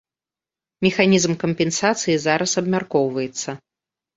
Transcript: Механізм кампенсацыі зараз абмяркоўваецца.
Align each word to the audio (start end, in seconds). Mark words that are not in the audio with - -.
Механізм 0.85 1.35
кампенсацыі 1.45 2.15
зараз 2.27 2.51
абмяркоўваецца. 2.63 3.49